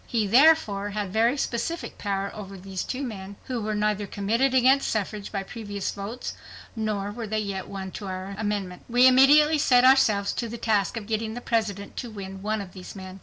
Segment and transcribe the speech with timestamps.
[0.07, 4.89] He, therefore, had very specific power over these two men, who were neither committed against
[4.89, 6.33] suffrage by previous votes
[6.75, 8.81] nor were they yet won to the amendment.
[8.89, 12.73] We immediately set ourselves to the task of getting the President to win one of
[12.73, 13.19] these men.